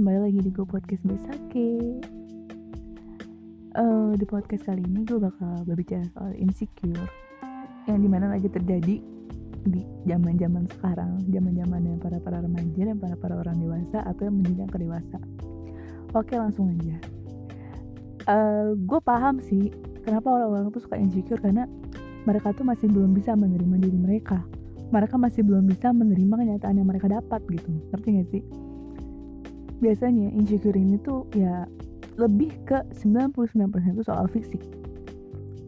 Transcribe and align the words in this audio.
kembali 0.00 0.32
lagi 0.32 0.40
di 0.40 0.48
Go 0.48 0.64
Podcast 0.64 1.04
Besake 1.04 1.76
uh, 3.76 4.16
Di 4.16 4.24
podcast 4.24 4.64
kali 4.64 4.80
ini 4.80 5.04
gue 5.04 5.20
bakal 5.20 5.60
berbicara 5.68 6.08
soal 6.16 6.32
insecure 6.40 7.04
Yang 7.84 7.98
di 8.00 8.08
mana 8.08 8.32
lagi 8.32 8.48
terjadi 8.48 8.96
di 9.60 9.84
zaman 10.08 10.40
zaman 10.40 10.64
sekarang 10.72 11.20
zaman 11.28 11.52
zaman 11.52 12.00
para 12.00 12.16
para 12.16 12.40
remaja 12.40 12.80
dan 12.80 12.96
para 12.96 13.12
para 13.12 13.44
orang 13.44 13.60
dewasa 13.60 14.00
atau 14.08 14.24
yang 14.24 14.40
menjenjang 14.40 14.72
ke 14.72 14.78
dewasa. 14.80 15.20
Oke 16.16 16.32
langsung 16.32 16.72
aja. 16.72 16.96
Uh, 18.24 18.72
Gue 18.80 19.04
paham 19.04 19.36
sih 19.44 19.68
kenapa 20.00 20.32
orang-orang 20.32 20.72
tuh 20.72 20.80
suka 20.80 20.96
insecure 20.96 21.44
karena 21.44 21.68
mereka 22.24 22.56
tuh 22.56 22.64
masih 22.64 22.88
belum 22.88 23.12
bisa 23.12 23.36
menerima 23.36 23.76
diri 23.84 24.00
mereka. 24.00 24.40
Mereka 24.96 25.20
masih 25.20 25.44
belum 25.44 25.68
bisa 25.68 25.92
menerima 25.92 26.40
kenyataan 26.40 26.80
yang 26.80 26.88
mereka 26.88 27.12
dapat 27.12 27.44
gitu. 27.52 27.68
Ngerti 27.92 28.08
gak 28.16 28.28
sih 28.32 28.42
biasanya 29.80 30.28
insecure 30.36 30.76
ini 30.76 31.00
tuh 31.00 31.24
ya 31.32 31.64
lebih 32.20 32.52
ke 32.68 32.84
99% 33.00 33.96
itu 33.96 34.04
soal 34.04 34.28
fisik. 34.28 34.60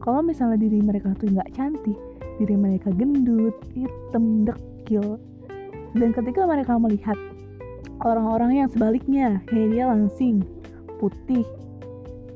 Kalau 0.05 0.21
misalnya 0.21 0.61
diri 0.61 0.85
mereka 0.85 1.17
tuh 1.17 1.33
nggak 1.33 1.57
cantik 1.57 1.97
diri 2.37 2.57
mereka 2.57 2.93
gendut 2.97 3.57
hitam 3.73 4.45
dekil 4.45 5.21
dan 5.97 6.11
ketika 6.17 6.49
mereka 6.49 6.77
melihat 6.81 7.17
orang-orang 8.03 8.65
yang 8.65 8.69
sebaliknya 8.69 9.41
kayak 9.47 9.69
dia 9.73 9.85
langsing 9.87 10.43
putih 10.97 11.45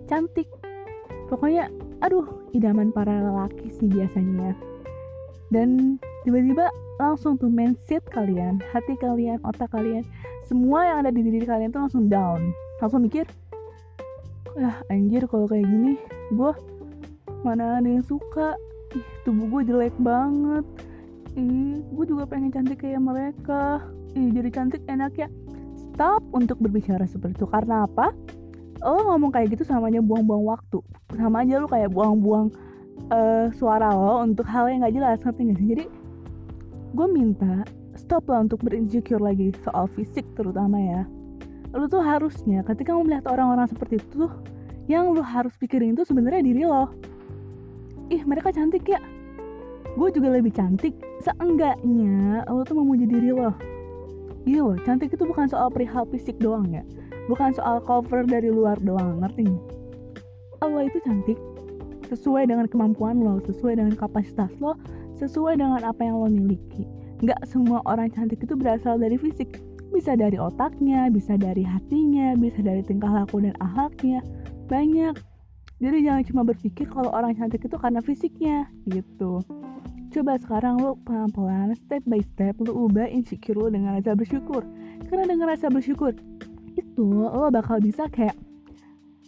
cantik 0.07 0.47
pokoknya 1.27 1.67
aduh 2.05 2.29
idaman 2.53 2.93
para 2.93 3.21
lelaki 3.21 3.69
sih 3.73 3.89
biasanya. 3.89 4.57
Dan 5.51 6.01
tiba-tiba 6.27 6.67
langsung 6.99 7.39
tuh 7.39 7.47
mindset 7.47 8.03
kalian 8.11 8.59
hati 8.75 8.99
kalian 8.99 9.39
otak 9.47 9.71
kalian 9.71 10.03
semua 10.43 10.83
yang 10.83 10.97
ada 11.07 11.11
di 11.15 11.23
diri 11.23 11.47
kalian 11.47 11.71
tuh 11.71 11.87
langsung 11.87 12.11
down. 12.11 12.51
Langsung 12.83 13.07
mikir 13.07 13.27
ah 14.57 14.81
anjir 14.89 15.29
kalau 15.29 15.45
kayak 15.47 15.69
gini 15.69 16.01
gue 16.35 16.51
mana 17.47 17.79
ada 17.79 17.87
yang 17.87 18.03
suka. 18.03 18.59
Ih 18.95 19.07
tubuh 19.23 19.47
gue 19.59 19.71
jelek 19.71 19.95
banget. 20.03 20.67
Ih 21.39 21.83
gue 21.83 22.05
juga 22.11 22.27
pengen 22.27 22.51
cantik 22.51 22.83
kayak 22.83 23.03
mereka. 23.03 23.83
Ih 24.19 24.35
jadi 24.35 24.51
cantik 24.51 24.83
enak 24.91 25.15
ya 25.15 25.29
stop 25.95 26.23
untuk 26.35 26.59
berbicara 26.59 27.05
seperti 27.07 27.43
itu. 27.43 27.47
Karena 27.49 27.85
apa? 27.85 28.11
Lo 28.85 29.03
ngomong 29.15 29.35
kayak 29.35 29.57
gitu 29.57 29.65
samanya 29.67 30.03
buang-buang 30.03 30.45
waktu. 30.47 30.79
Sama 31.17 31.43
aja 31.43 31.59
lo 31.59 31.67
kayak 31.67 31.91
buang-buang 31.91 32.53
uh, 33.11 33.49
suara 33.57 33.91
lo 33.93 34.23
untuk 34.23 34.45
hal 34.47 34.69
yang 34.69 34.85
gak 34.85 34.95
jelas 34.95 35.19
ngerti 35.25 35.43
gak 35.49 35.59
sih? 35.59 35.69
Jadi 35.75 35.85
gue 36.97 37.09
minta 37.13 37.61
stop 37.93 38.25
lah 38.33 38.49
untuk 38.49 38.65
berinsecure 38.65 39.21
lagi 39.21 39.53
soal 39.61 39.85
fisik 39.93 40.25
terutama 40.33 40.81
ya. 40.81 41.03
Lu 41.77 41.85
tuh 41.93 42.01
harusnya 42.01 42.65
ketika 42.65 42.97
melihat 42.97 43.29
orang-orang 43.29 43.69
seperti 43.69 44.01
itu 44.01 44.25
tuh 44.25 44.33
yang 44.89 45.13
lu 45.13 45.21
harus 45.21 45.53
pikirin 45.61 45.93
itu 45.93 46.09
sebenarnya 46.09 46.41
diri 46.41 46.65
lo. 46.65 46.89
Ih 48.09 48.25
mereka 48.25 48.49
cantik 48.49 48.89
ya? 48.89 48.97
Gue 50.01 50.09
juga 50.09 50.33
lebih 50.33 50.57
cantik. 50.57 50.97
Seenggaknya 51.21 52.49
lo 52.49 52.65
tuh 52.65 52.81
memuji 52.81 53.05
diri 53.05 53.29
lo. 53.29 53.53
Iya 54.49 54.65
loh 54.65 54.79
cantik 54.81 55.13
itu 55.13 55.25
bukan 55.29 55.53
soal 55.53 55.69
perihal 55.69 56.09
fisik 56.09 56.41
doang 56.41 56.73
ya. 56.73 56.81
Bukan 57.29 57.53
soal 57.53 57.85
cover 57.85 58.25
dari 58.25 58.49
luar 58.49 58.81
doang 58.81 59.21
ngerti? 59.21 59.53
Allah 60.65 60.89
itu 60.89 60.97
cantik 61.05 61.37
sesuai 62.07 62.49
dengan 62.49 62.67
kemampuan 62.71 63.19
lo 63.19 63.43
sesuai 63.43 63.79
dengan 63.79 63.95
kapasitas 63.99 64.51
lo 64.63 64.79
sesuai 65.17 65.59
dengan 65.59 65.81
apa 65.83 66.05
yang 66.05 66.21
lo 66.21 66.29
miliki. 66.29 66.85
Nggak 67.25 67.41
semua 67.49 67.81
orang 67.89 68.13
cantik 68.13 68.45
itu 68.45 68.53
berasal 68.53 69.01
dari 69.01 69.17
fisik. 69.17 69.61
Bisa 69.91 70.13
dari 70.19 70.37
otaknya 70.37 71.09
bisa 71.09 71.39
dari 71.41 71.65
hatinya 71.65 72.37
bisa 72.37 72.61
dari 72.61 72.85
tingkah 72.85 73.09
laku 73.09 73.41
dan 73.41 73.57
akhlaknya 73.63 74.21
banyak. 74.69 75.17
Jadi 75.77 75.99
jangan 76.09 76.23
cuma 76.25 76.43
berpikir 76.45 76.89
kalau 76.89 77.13
orang 77.13 77.37
cantik 77.37 77.65
itu 77.65 77.77
karena 77.77 78.01
fisiknya 78.01 78.69
gitu. 78.89 79.45
Coba 80.13 80.41
sekarang 80.41 80.81
lo 80.81 80.97
pelan-pelan 81.05 81.77
step 81.77 82.01
by 82.09 82.25
step 82.25 82.57
lo 82.65 82.89
ubah 82.89 83.09
insecure 83.09 83.57
lo 83.57 83.69
dengan 83.69 83.97
rasa 83.97 84.17
bersyukur. 84.17 84.65
Karena 85.09 85.29
dengan 85.29 85.53
rasa 85.53 85.69
bersyukur 85.69 86.17
itu 86.77 87.05
lo 87.09 87.49
bakal 87.53 87.81
bisa 87.81 88.09
kayak 88.09 88.37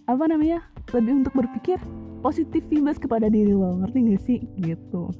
apa 0.09 0.25
namanya 0.25 0.65
lebih 0.97 1.21
untuk 1.21 1.37
berpikir 1.37 1.77
positif 2.21 2.63
vibes 2.69 2.99
kepada 2.99 3.31
diri 3.31 3.55
lo 3.55 3.79
ngerti 3.83 3.99
gak 4.15 4.23
sih? 4.25 4.39
Gitu. 4.61 5.11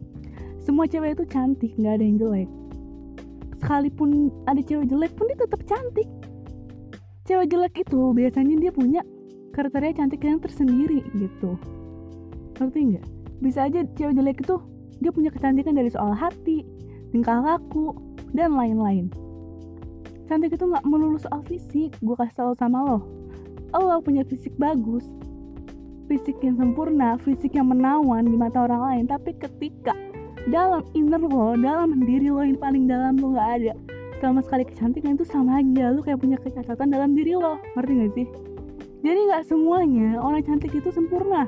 Semua 0.63 0.85
cewek 0.85 1.17
itu 1.17 1.25
cantik 1.33 1.73
nggak 1.81 1.95
ada 1.97 2.05
yang 2.05 2.17
jelek. 2.21 2.51
Sekalipun 3.59 4.31
ada 4.45 4.61
cewek 4.61 4.87
jelek 4.93 5.13
pun 5.17 5.25
dia 5.33 5.39
tetap 5.41 5.61
cantik. 5.65 6.09
Cewek 7.25 7.47
jelek 7.49 7.75
itu 7.81 8.01
biasanya 8.13 8.55
dia 8.61 8.73
punya 8.73 9.01
kriteria 9.57 9.97
cantik 9.97 10.21
yang 10.23 10.39
tersendiri 10.39 11.01
gitu. 11.17 11.57
Ngerti 12.61 12.79
nggak? 12.95 13.07
Bisa 13.41 13.65
aja 13.65 13.81
cewek 13.97 14.15
jelek 14.15 14.39
itu 14.45 14.57
dia 14.99 15.11
punya 15.15 15.31
kecantikan 15.33 15.73
dari 15.73 15.89
soal 15.89 16.13
hati 16.13 16.67
tingkah 17.11 17.41
laku 17.41 17.97
dan 18.37 18.53
lain-lain. 18.53 19.09
Cantik 20.29 20.53
itu 20.53 20.65
nggak 20.69 20.85
melulu 20.85 21.17
soal 21.17 21.41
fisik 21.49 21.97
gue 22.05 22.17
kasih 22.21 22.37
tau 22.37 22.53
sama 22.55 22.85
lo. 22.85 22.99
Lo 23.73 24.01
punya 24.05 24.21
fisik 24.29 24.53
bagus 24.61 25.09
fisik 26.09 26.41
yang 26.41 26.57
sempurna 26.57 27.21
fisik 27.23 27.53
yang 27.55 27.69
menawan 27.69 28.25
di 28.25 28.35
mata 28.35 28.65
orang 28.65 28.81
lain. 28.81 29.05
Tapi 29.07 29.37
ketika 29.37 29.93
dalam 30.49 30.81
inner 30.97 31.21
lo 31.21 31.55
dalam 31.61 32.01
diri 32.03 32.33
lo 32.33 32.41
yang 32.41 32.57
paling 32.57 32.89
dalam 32.89 33.21
lo 33.21 33.37
nggak 33.37 33.51
ada 33.61 33.73
sama 34.19 34.43
sekali 34.43 34.65
kecantikan 34.67 35.15
itu 35.15 35.29
sama 35.29 35.61
aja. 35.61 35.93
Lo 35.93 36.01
kayak 36.01 36.19
punya 36.19 36.41
kecacatan 36.41 36.89
dalam 36.89 37.13
diri 37.13 37.37
lo. 37.37 37.61
Ngerti 37.77 37.93
gak 37.93 38.13
sih? 38.17 38.27
Jadi 39.05 39.21
nggak 39.31 39.45
semuanya 39.47 40.19
orang 40.19 40.43
cantik 40.43 40.73
itu 40.75 40.91
sempurna. 40.91 41.47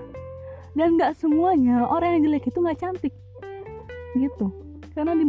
Dan 0.77 0.95
nggak 0.95 1.19
semuanya 1.19 1.89
orang 1.89 2.21
yang 2.21 2.31
jelek 2.31 2.47
itu 2.47 2.59
nggak 2.63 2.79
cantik. 2.79 3.15
Gitu. 4.15 4.47
Karena 4.95 5.19
di 5.19 5.25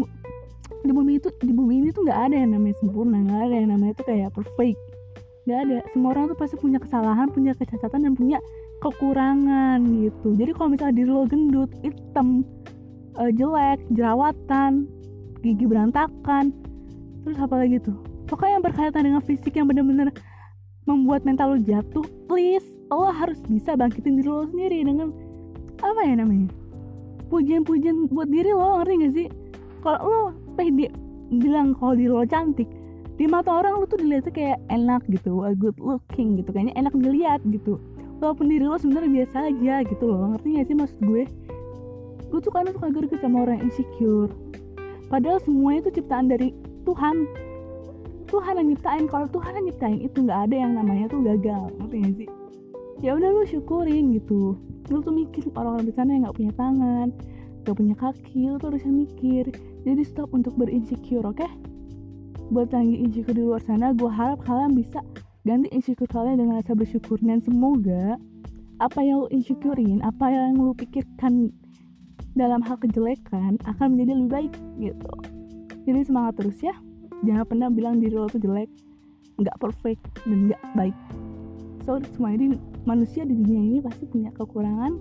di 0.82 0.92
bumi 0.94 1.22
itu 1.22 1.30
di 1.42 1.54
bumi 1.54 1.82
ini 1.82 1.90
tuh 1.94 2.06
nggak 2.06 2.20
ada 2.30 2.36
yang 2.36 2.58
namanya 2.58 2.76
sempurna 2.82 3.18
nggak 3.22 3.42
ada 3.46 3.56
yang 3.56 3.70
namanya 3.70 3.94
itu 3.94 4.04
kayak 4.04 4.30
perfect 4.34 4.82
nggak 5.50 5.60
ada 5.66 5.78
semua 5.94 6.14
orang 6.14 6.30
tuh 6.30 6.38
pasti 6.38 6.56
punya 6.60 6.78
kesalahan 6.78 7.28
punya 7.34 7.58
kecacatan 7.58 8.06
dan 8.06 8.14
punya 8.14 8.38
kekurangan 8.82 9.82
gitu 10.06 10.38
jadi 10.38 10.52
kalau 10.54 10.70
misalnya 10.74 10.96
diri 11.02 11.10
lo 11.10 11.26
gendut 11.26 11.72
hitam 11.82 12.46
uh, 13.20 13.32
jelek, 13.32 13.80
jerawatan, 13.92 14.88
gigi 15.42 15.66
berantakan, 15.68 16.54
terus 17.26 17.38
apa 17.42 17.56
lagi 17.60 17.82
tuh? 17.82 17.98
Pokoknya 18.30 18.62
yang 18.62 18.66
berkaitan 18.66 19.04
dengan 19.04 19.22
fisik 19.24 19.58
yang 19.58 19.68
bener-bener 19.68 20.14
membuat 20.88 21.28
mental 21.28 21.56
lo 21.56 21.58
jatuh, 21.60 22.06
please, 22.30 22.66
lo 22.88 23.12
harus 23.12 23.40
bisa 23.52 23.76
bangkitin 23.76 24.22
diri 24.22 24.30
lo 24.30 24.48
sendiri 24.48 24.88
dengan 24.88 25.12
apa 25.82 26.02
ya 26.06 26.16
namanya? 26.16 26.48
Pujian-pujian 27.28 28.12
buat 28.12 28.28
diri 28.32 28.52
lo, 28.52 28.80
ngerti 28.84 28.94
gak 29.04 29.14
sih? 29.16 29.28
Kalau 29.82 30.00
lo 30.06 30.22
pede 30.56 30.92
bilang 31.32 31.76
kalau 31.76 31.96
diri 31.98 32.12
lo 32.12 32.24
cantik, 32.24 32.68
di 33.22 33.30
mata 33.30 33.54
orang 33.54 33.78
lo 33.78 33.86
tuh 33.86 34.02
dilihatnya 34.02 34.34
kayak 34.34 34.58
enak 34.74 35.06
gitu, 35.06 35.46
good 35.62 35.78
looking 35.78 36.42
gitu, 36.42 36.50
kayaknya 36.50 36.74
enak 36.74 36.94
dilihat 36.98 37.46
gitu. 37.46 37.78
Walaupun 38.18 38.50
diri 38.50 38.66
lo 38.66 38.82
sebenarnya 38.82 39.22
biasa 39.22 39.38
aja 39.54 39.76
gitu 39.86 40.04
loh, 40.10 40.34
ngerti 40.34 40.58
gak 40.58 40.66
sih 40.66 40.78
maksud 40.78 41.00
gue? 41.06 41.24
gue 42.32 42.40
tuh 42.40 42.52
kadang 42.56 42.72
suka 42.72 42.88
gerget 42.96 43.20
sama 43.20 43.44
orang 43.44 43.60
insecure 43.60 44.32
padahal 45.12 45.44
semuanya 45.44 45.84
itu 45.84 46.00
ciptaan 46.00 46.32
dari 46.32 46.56
Tuhan 46.88 47.28
Tuhan 48.32 48.54
yang 48.64 48.68
nyiptain 48.72 49.06
kalau 49.12 49.28
Tuhan 49.28 49.60
yang 49.60 49.66
nyiptain 49.68 50.00
itu 50.00 50.18
nggak 50.24 50.40
ada 50.48 50.56
yang 50.56 50.72
namanya 50.80 51.12
tuh 51.12 51.20
gagal 51.20 51.68
ngerti 51.76 51.96
gak 52.00 52.16
sih 52.24 52.30
ya 53.04 53.12
udah 53.20 53.30
lu 53.36 53.44
syukurin 53.44 54.16
gitu 54.16 54.56
lu 54.88 54.98
tuh 55.04 55.12
mikir 55.12 55.44
orang-orang 55.60 55.92
di 55.92 55.94
sana 55.94 56.16
yang 56.16 56.24
nggak 56.32 56.38
punya 56.40 56.54
tangan 56.56 57.08
nggak 57.68 57.76
punya 57.76 57.96
kaki 58.00 58.42
lu 58.48 58.56
tuh 58.56 58.68
harusnya 58.72 58.94
mikir 58.96 59.46
jadi 59.84 60.02
stop 60.08 60.32
untuk 60.32 60.56
berinsecure 60.56 61.28
oke 61.28 61.36
okay? 61.36 61.52
Buat 62.52 62.76
lagi 62.76 63.00
insecure 63.00 63.32
di 63.32 63.44
luar 63.48 63.64
sana 63.64 63.96
gue 63.96 64.12
harap 64.12 64.44
kalian 64.44 64.76
bisa 64.76 65.00
ganti 65.48 65.72
insecure 65.72 66.12
kalian 66.12 66.44
dengan 66.44 66.60
rasa 66.60 66.76
bersyukur. 66.76 67.16
Dan 67.24 67.40
semoga 67.40 68.20
apa 68.84 69.00
yang 69.00 69.24
lu 69.24 69.28
insecurein 69.32 70.04
apa 70.04 70.28
yang 70.28 70.60
lu 70.60 70.76
pikirkan 70.76 71.50
dalam 72.36 72.60
hal 72.64 72.76
kejelekan 72.80 73.56
akan 73.64 73.96
menjadi 73.96 74.12
lebih 74.20 74.32
baik 74.32 74.54
gitu. 74.84 75.12
Jadi 75.88 76.00
semangat 76.06 76.44
terus 76.44 76.60
ya. 76.60 76.76
Jangan 77.24 77.46
pernah 77.48 77.70
bilang 77.72 78.04
diri 78.04 78.20
lo 78.20 78.28
tuh 78.28 78.44
jelek 78.44 78.68
nggak 79.40 79.58
perfect 79.58 80.04
dan 80.28 80.52
nggak 80.52 80.62
baik. 80.76 80.98
So 81.88 81.98
semua 82.14 82.36
ini 82.36 82.60
manusia 82.84 83.26
di 83.26 83.34
dunia 83.34 83.62
ini 83.64 83.80
pasti 83.80 84.06
punya 84.06 84.30
kekurangan 84.36 85.00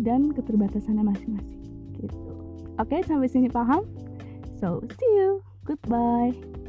dan 0.00 0.32
keterbatasannya 0.32 1.04
masing-masing 1.04 1.60
gitu. 2.00 2.32
Oke 2.80 3.04
sampai 3.04 3.28
sini 3.28 3.52
paham? 3.52 3.84
So 4.58 4.80
see 4.96 5.12
you 5.18 5.49
goodbye 5.64 6.59